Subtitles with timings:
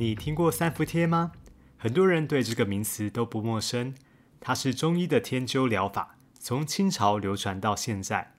[0.00, 1.32] 你听过三伏贴吗？
[1.76, 3.94] 很多人对这个名词都不陌生。
[4.40, 8.32] 它是中医的天灸疗法，从清朝流传到现在。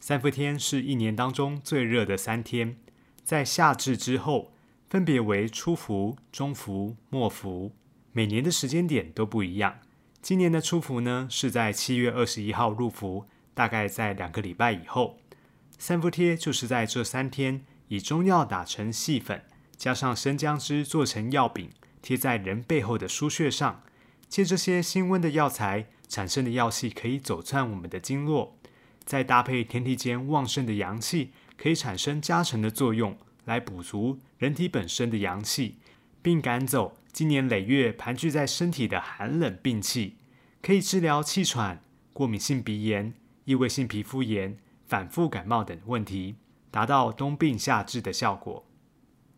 [0.00, 2.76] 三伏天是一年当中最热的三天，
[3.24, 4.52] 在夏至之后，
[4.88, 7.72] 分别为初伏、中伏、末伏。
[8.12, 9.80] 每年的时间点都不一样。
[10.20, 15.18] 今年的初伏呢，是在七月二十一号入伏，大概在两个礼拜以后。
[15.76, 19.42] 三伏贴就是在这三天，以中药打成细粉。
[19.82, 21.68] 加上生姜汁做成药饼，
[22.02, 23.82] 贴在人背后的腧穴上，
[24.28, 28.56] 借这些辛温的药材产生的药气，可以走窜我们的经络，
[29.04, 35.78] 再搭配天地间旺盛的阳气，可以产生加成的作用，来补足人体本身的阳气，
[36.22, 40.14] 并赶走今年累月盘踞在身体的寒冷病气，
[40.62, 43.12] 可以治疗气喘、过敏性鼻炎、
[43.46, 46.36] 异位性皮肤炎、反复感冒等问题，
[46.70, 48.64] 达到冬病夏治的效果。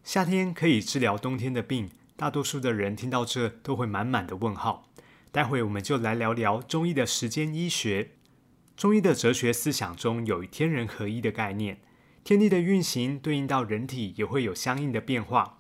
[0.05, 4.91] 夏天可以治疗冬天的病，大多数的人听到这都会满满的问号。
[5.33, 8.11] 待会我们就来聊聊中医的时间医学。
[8.77, 11.81] 中医的哲学思想中有天人合一的概念，
[12.23, 15.59] 天地的运行对应到人体也会有相应的变化。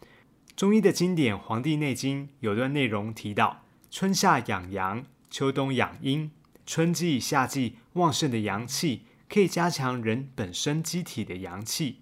[0.54, 6.30] 中医的经典《黄帝内经》有段内容提到：春夏养阳，秋冬养阴。
[6.66, 12.00] 春季、夏季旺盛的阳气，可以加强人本身机体的阳气。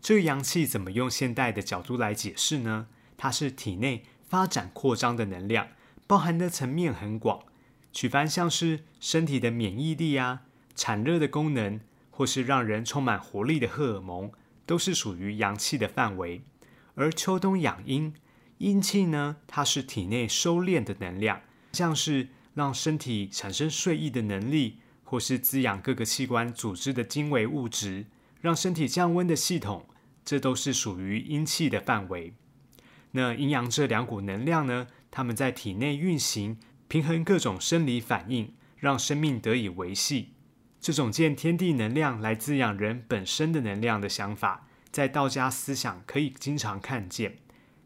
[0.00, 2.86] 这个阳气怎么用现代的角度来解释呢？
[3.16, 5.68] 它是体内发展扩张的能量，
[6.06, 7.40] 包含的层面很广。
[7.92, 10.42] 举凡像是身体的免疫力啊、
[10.76, 14.30] 产热的功能，或是让人充满活力的荷尔蒙，
[14.64, 16.42] 都是属于阳气的范围。
[16.94, 18.14] 而秋冬养阴，
[18.58, 21.40] 阴气呢，它是体内收敛的能量，
[21.72, 28.06] 像是让身体产生睡意的能力，或是滋养各个器官组织的精微物质。
[28.40, 29.86] 让身体降温的系统，
[30.24, 32.34] 这都是属于阴气的范围。
[33.12, 34.86] 那阴阳这两股能量呢？
[35.10, 40.34] 它们在体内运行，平衡各种生理反应，让生命得以维系。
[40.80, 47.38] 这种见天地能量来滋养人本身的能量的想法，在道家思想可以经常看见。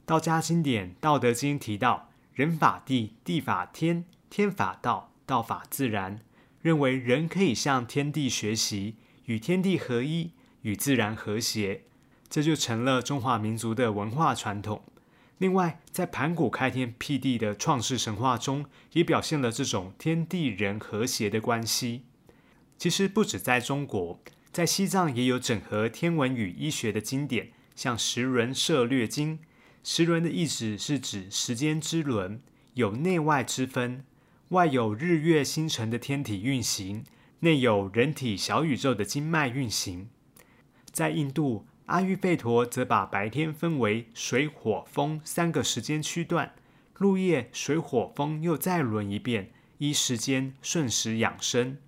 [0.05, 6.21] 道家经典《道德经》提到：“人法地，地法天，天法道，道法自然。”
[6.61, 10.33] 认为人可以向天地学习，与天地合一。
[10.63, 11.83] 与自然和谐，
[12.29, 14.83] 这就成了中华民族的文化传统。
[15.39, 22.03] 另外，在盘古开天辟地的创世神话中，也表现了这种天地人和谐的关系。
[22.79, 24.21] 其实，不止在中国，
[24.53, 29.39] 在西藏也有整合天文与医学的经典，像《时轮涉略经》。
[29.83, 32.41] 时轮的意思是指时间之轮，
[32.75, 34.05] 有内外之分，
[34.51, 37.03] 外有日月星辰的天体运行，
[37.41, 40.09] 内有人体小宇宙的经脉运行。
[40.93, 46.53] 在印度，阿育吠陀则把白天分为水、火、风三个时间区段，
[46.95, 51.79] 入夜水、火、风又再轮一遍，依时间顺时养生。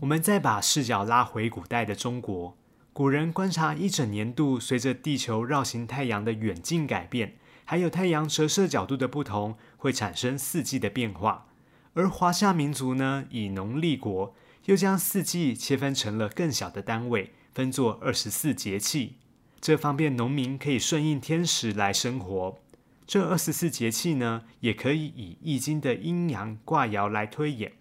[0.00, 2.56] 我们再把视角拉回古代的中国，
[2.92, 11.46] 古人观察一整年度，随着地球绕行太阳的远近改变，还有太阳折射角度的不同，会产生四季的变化。
[11.94, 14.34] 而华夏民族呢，以农立国，
[14.66, 17.32] 又将四季切分成了更小的单位。
[17.56, 19.14] 分作二十四节气，
[19.62, 22.58] 这方便农民可以顺应天时来生活。
[23.06, 27.72] 这二十四节气呢，也可以以易经的阴阳卦爻来推演。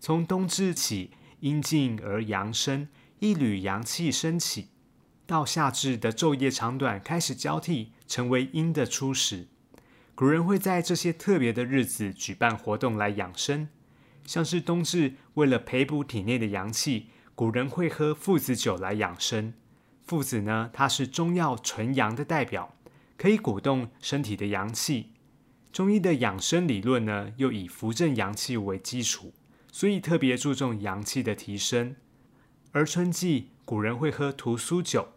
[0.00, 2.88] 从冬至起，阴静而阳生，
[3.20, 4.66] 一缕阳气升起，
[5.28, 9.46] 到夏至的昼夜长短开始交替，成为阴的初始。
[10.16, 13.68] 古人会在这些特别的日子举办活动来养生，
[14.26, 17.10] 像是冬至，为了培补体内的阳气。
[17.40, 19.54] 古人会喝附子酒来养生。
[20.06, 22.76] 附子呢，它是中药纯阳的代表，
[23.16, 25.14] 可以鼓动身体的阳气。
[25.72, 29.32] 中医的养生理论呢，又以扶正阳气为基础，
[29.72, 31.96] 所以特别注重阳气的提升。
[32.72, 35.08] 而春季，古人会喝屠苏酒。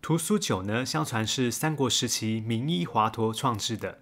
[0.00, 4.00] 屠苏酒呢，相传是三国时期名医华佗创制的，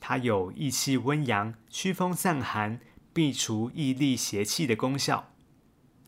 [0.00, 2.80] 它有益气温阳、驱风散寒、
[3.12, 5.31] 避除疫痢邪气的功效。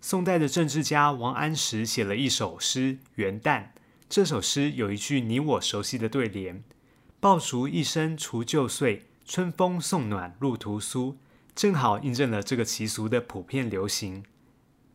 [0.06, 3.60] 宋代的政治家王安石写了一首诗《元旦》。
[4.06, 6.62] 这首诗有一句你我熟悉的对联
[7.20, 11.16] ：“爆竹一声除旧岁，春风送暖入屠苏，
[11.54, 14.22] 正好印证了这个习俗的普遍流行。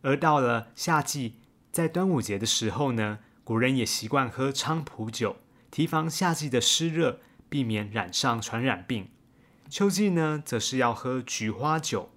[0.03, 1.38] 而到了夏季，
[1.71, 5.38] 在端午节的时候呢，古人也习惯喝菖蒲酒，
[5.71, 7.19] 提防夏季的湿热，
[7.50, 9.07] 避免染上传染病。
[9.71, 12.11] 秋季呢，则是要喝菊花酒。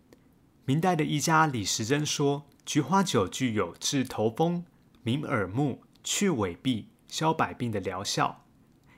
[0.66, 4.64] 明代的医家李时珍说，菊花酒具有治头风、
[5.02, 8.44] 明耳目、去痿痹、消百病的疗效。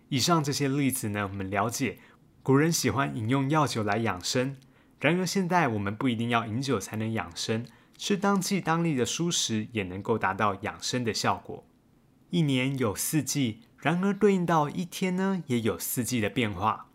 [0.09, 1.99] 以上这些例子呢，我们了解
[2.43, 4.57] 古人喜欢饮用药酒来养生。
[5.01, 7.67] 然而现在我们不一定要饮酒才能养生。
[7.97, 11.65] 吃当季当令的蔬食也能够达到养生的效果。
[12.31, 16.89] 一年有四季，然而对应到一天呢，也有四季的变化。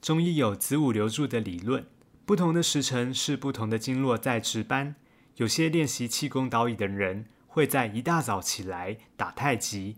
[0.00, 1.86] 中医有子午流注的理论，
[2.26, 4.94] 不同的时辰是不同的经络在值班。
[5.36, 9.96] 有些练习气功导引的人，会在一大早起来打太极。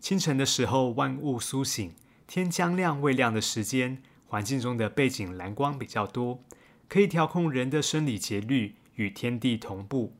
[0.00, 1.94] 清晨的时候，万物苏醒，
[2.26, 6.42] 天将亮未亮的时间，环境中的背景蓝光比较多，
[6.88, 8.76] 可以调控人的生理节律。
[8.96, 10.14] 与天地同步，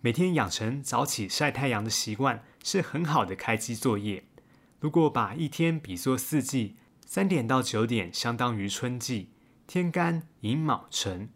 [0.00, 4.22] 每天养成早起晒太阳的习惯是很好的开机作业。
[4.78, 9.30] 如果把一天比作四季，三点到九点相当于春季，
[9.66, 11.30] 天干寅卯辰，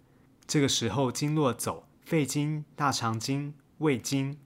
[0.47, 4.39] 这个时候经络走肺经、大肠经、胃经。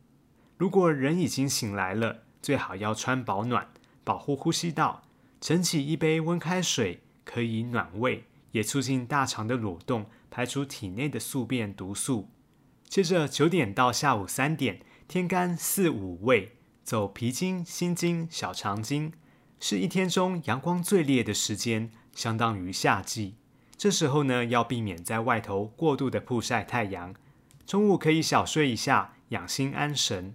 [0.56, 3.68] 如果人已经醒来了，最好要穿保暖，
[4.02, 5.02] 保护呼吸道。
[5.42, 10.06] 盛起一杯温开水，可以暖胃，也促进大肠的蠕动。
[10.30, 12.30] 排除体内的宿便毒素。
[12.88, 19.12] 接着九点到下午三点，天干四五位走脾经、心经、小肠经，
[19.58, 23.34] 是一天中阳光最烈的时间，相当于夏季。
[23.76, 27.14] 这时候呢，要避免在外头过度的曝晒太阳。
[27.70, 30.34] 中午可以小睡一下，养心安神。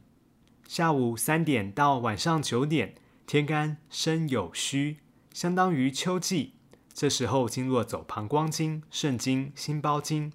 [0.66, 2.96] 下午三点到晚上九点，
[3.28, 5.00] 天干身有虚，
[5.34, 6.54] 相当于秋季。
[6.94, 10.32] 这时候经络走膀胱经、肾经、心包经，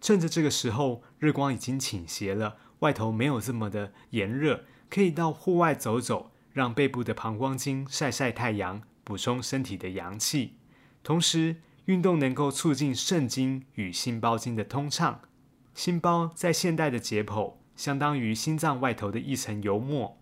[0.00, 10.52] 趁着这个时候日光已经倾斜了，外头没有这么的炎热，可以到户外走走，让背部的膀胱经晒晒太阳，补充身体的阳气。
[11.02, 11.56] 同时，
[11.86, 15.22] 运动能够促进肾经与心包经的通畅。
[15.76, 20.16] 心包在现代的解剖，相当于心脏外头的一层油膜，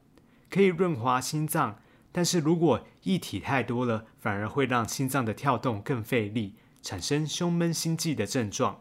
[0.50, 1.78] 可以润滑心脏。
[2.10, 8.80] 但是如果液体太多了，反而会让心脏的跳动更费力，产生胸闷心悸的症状。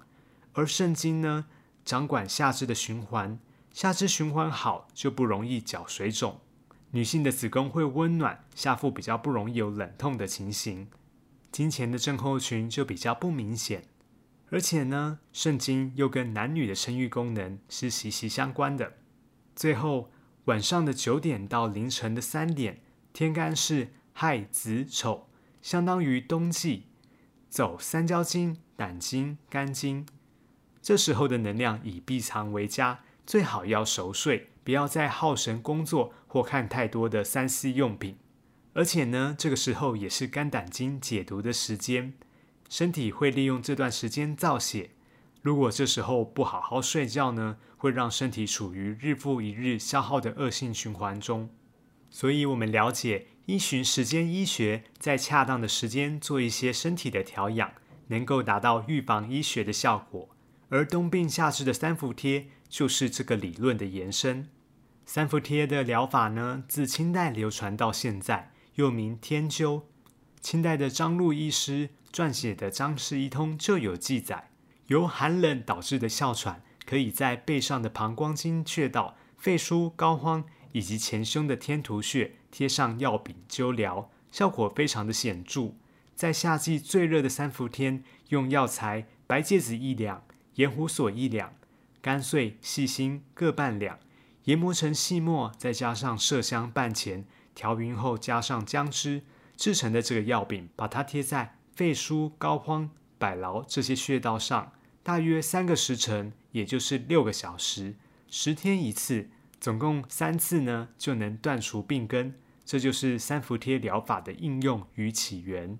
[0.54, 1.46] 而肾经呢，
[1.86, 3.40] 掌管下肢的循环，
[3.72, 6.40] 下肢循环好，就不容易脚水肿。
[6.90, 10.88] 女性的子宫会温暖，下腹比较不容易有冷痛的情形。
[11.52, 13.84] 经前的症候群就比较不明显。
[14.54, 18.94] 而且呢，肾经又跟男女的生育功能是息息相关的。
[19.56, 20.12] 最后，
[20.46, 22.82] 晚上的九点到凌晨的三点。
[23.14, 25.28] 天干是亥子丑，
[25.64, 26.84] 相当于冬季，
[27.50, 30.06] 走三焦经、胆经、肝经。
[30.84, 38.18] 这时候的能量以闭藏为佳，最好要熟睡，不要再耗神工作或看太多的三 C 用品。
[38.74, 42.14] 而且呢，这个时候也是肝胆经解毒的时间，
[42.74, 44.90] 身体会利用这段时间造血。
[45.44, 51.52] 如果这时候不好好睡觉呢，会让身体处于日复一日消耗的恶性循环中。
[52.10, 57.72] 所以，我们了解依循时间医学，在恰当的时间做一些身体的调养，
[58.08, 60.28] 能够达到预防医学的效果。
[60.70, 64.50] 而冬病夏治的三伏贴就是这个理论的延伸。
[65.06, 69.84] 三伏贴的疗法呢，自清代流传到现在，又名天灸。
[70.42, 74.52] 清代的张璐医师撰写的《张氏医通》就有记载，
[74.86, 80.44] 由寒冷导致的哮喘，可以在背上的膀胱经穴道、肺腧、膏肓。
[80.74, 85.74] 以及前胸的天突穴贴上药饼灸疗，效果非常的显著。
[86.16, 90.24] 在夏季最热的三伏天，用药材白芥子一两，
[90.56, 91.54] 盐胡索一两，
[92.02, 94.00] 干碎细心各半两，
[94.46, 99.22] 研磨成细末，再加上麝香半钱，调匀后加上姜汁
[99.56, 107.96] 制成的这个药饼，把它贴在肺腧、膏肓、百劳这些穴道上，大约三个时辰，也就是六个小时，
[108.30, 109.30] 十天一次。
[109.60, 115.80] 总共三次呢，就能断除病根，这就是三伏贴疗法的应用与起源。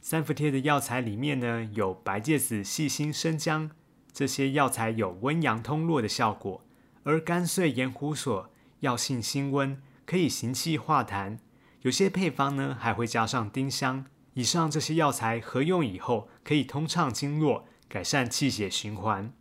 [0.00, 3.72] 三伏贴的药材里面呢，有白芥子、细辛、生姜，
[4.12, 6.62] 这些药材有温阳通络的效果；
[7.02, 11.38] 而干碎盐胡索药性辛温，可以行气化痰。
[11.82, 14.06] 有些配方呢，还会加上丁香。
[14.36, 19.32] 以上这些药材合用以后，可以通畅经络，改善气血循环。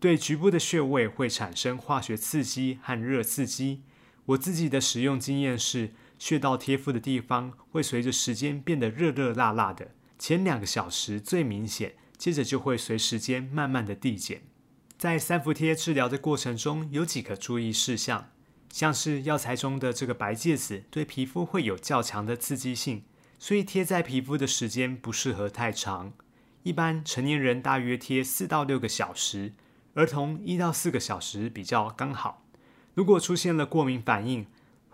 [0.00, 3.84] 对局部的穴位会产生化学刺激和热刺激。
[4.26, 14.42] 我自己的使用经验是，穴道贴敷的地方会随着时间变得热热辣辣的，前两个小时最明显，接着就会随时间慢慢的递减。
[14.98, 18.30] 在三伏贴治疗的过程中，有几个注意事项，
[18.72, 23.04] 像是药材中的这个白芥子对皮肤会有较强的刺激性，
[23.40, 26.12] 所以贴在皮肤的时间不适合太长。
[26.62, 29.54] 一般成年人大约贴四到六个小时，
[29.94, 32.44] 儿童一到四个小时比较刚好。
[32.92, 34.46] 如果出现了过敏反应，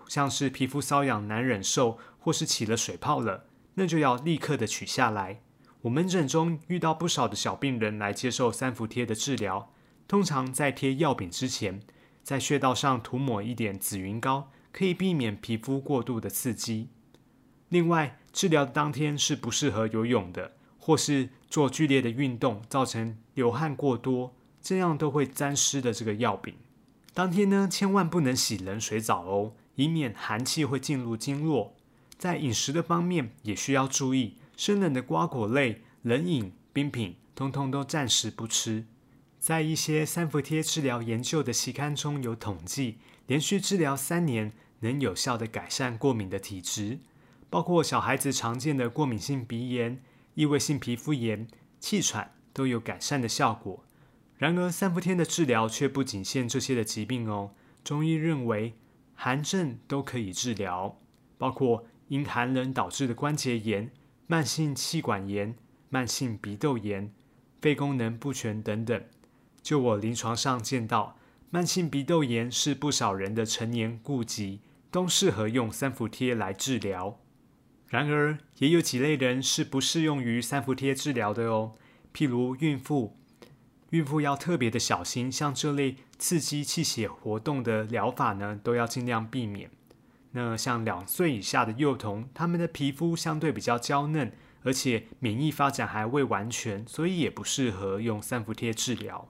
[0.07, 5.41] 像是皮肤瘙痒难忍受，或是起了水泡了，那就要立刻的取下来。
[5.83, 9.73] 我门诊中遇到不少的小病人来接受三伏贴的治疗。
[10.07, 11.81] 通常在贴药饼之前，
[12.23, 16.91] 在穴道上涂抹一点紫云膏，可以避免皮肤过度的刺激。
[17.69, 26.55] 另外，治疗的当天是不适合游泳的，或是做剧烈的运动，造成流汗过多，这样都会沾湿的这个药饼。
[27.15, 31.75] 当天呢，千万不能洗冷水澡哦，以免寒气会进入经络。
[32.19, 38.85] 在饮食的方面也需要注意，生冷的瓜果类、冷饮、冰品，通通都暂时不吃。
[39.41, 46.99] 在一些三伏贴治疗研究的期刊中有统计，连续治疗三年能有效的改善过敏的体质，
[47.49, 50.03] 包括小孩子常见的过敏性鼻炎、
[50.35, 51.47] 异位性皮肤炎、
[51.81, 53.85] 气喘都有改善的效果。
[54.37, 57.53] 然而，三伏天的治疗却不仅限这些的疾病哦。
[57.83, 58.75] 中医认为，
[59.15, 60.99] 寒症都可以治疗，
[61.39, 63.91] 包括因寒冷导致的关节炎、
[64.27, 65.55] 慢性气管炎、
[65.89, 67.11] 慢性鼻窦炎、
[67.63, 69.03] 肺功能不全等等。
[69.63, 71.17] 就我临床上见到，
[71.49, 74.61] 慢性鼻窦炎是不少人的成年痼疾，
[74.91, 77.19] 都适合用三伏贴来治疗。
[77.89, 81.73] 然而，也有几类人是不适用于三伏贴治疗的哦。
[82.13, 83.17] 譬如孕妇，
[83.91, 89.71] 孕妇要特别的小心，像这类刺激气血活动的疗法呢，都要尽量避免。
[90.33, 94.33] 那像两岁以下的幼童，他们的皮肤相对比较娇嫩，
[94.65, 99.29] 而且免疫发展还未完全，所以也不适合用三伏贴治疗。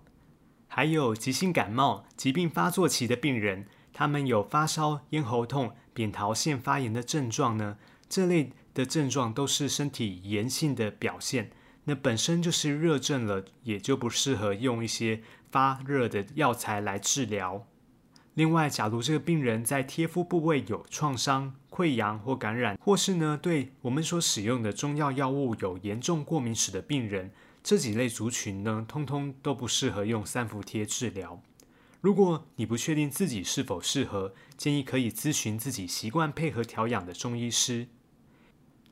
[0.67, 7.77] 还有急性感冒、疾病发作期的病人，他们有发烧、咽喉痛、扁桃腺发炎的症状呢？
[8.09, 11.51] 这类的症状都是身体炎性的表现，
[11.85, 17.67] 那本身就是热症了，也就不适合用一些发热的药材来治疗。
[18.35, 27.31] 另外，假如这个病人在贴敷部位有创伤、溃疡或感染，或是呢对我们所使用的中药药物有严重过敏史的病人。
[27.63, 31.41] 这几类族群呢，通通都不适合用三伏贴治疗。
[32.03, 37.89] 如果你不确定自己是否适合，建议可以咨询自己习惯配合调养的中医师。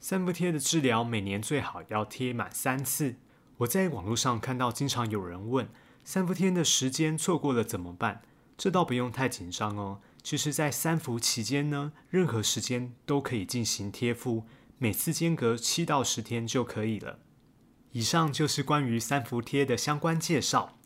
[0.06, 3.14] 三伏贴的治疗每年最好要贴满三次。
[3.56, 5.66] 我在网络上看到，经常有人问，
[6.04, 8.20] 三伏贴的时间错过了怎么办？
[8.58, 10.02] 这倒不用太紧张哦。
[10.22, 14.44] 其实，在三伏期间呢，任何时间都可以进行贴敷，
[14.76, 17.20] 每次间隔七到十天就可以了。
[17.92, 20.76] 以上就是关于三伏贴的相关介绍。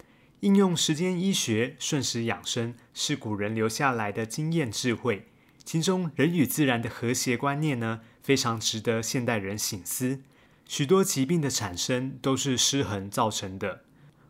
[0.43, 5.27] 应用时间医学，顺时养生，是古人留下来的经验智慧。
[5.65, 10.21] 其中人与自然的和谐观念呢，非常值得现代人省思。
[10.67, 13.85] 许多疾病的产生都是失衡造成的。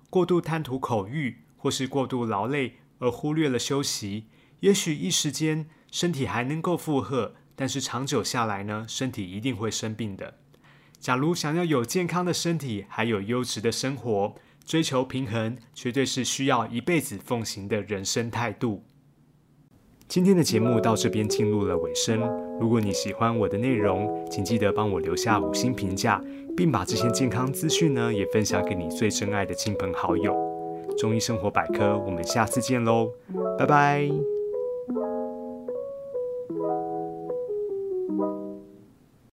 [0.09, 4.27] 过度贪图口欲，或是过度劳累而忽略了休息，
[4.61, 10.39] 也许一时间身体还能够负荷，但是长久下来呢，身体一定会生病的。
[11.01, 18.85] 假如想要有健康的身体，还有优质的生活，追求平衡，绝对是需要一辈子奉行的人生态度。
[20.09, 22.19] 今天的节目到这边进入了尾声。
[22.59, 26.19] 如果你喜欢我的内容，请记得帮我留下五星评价，
[26.57, 30.35] 并把这些健康资讯呢也分享给你最珍爱的亲朋好友。
[30.97, 33.13] 中医生活百科，我们下次见喽，
[33.59, 34.38] 拜拜。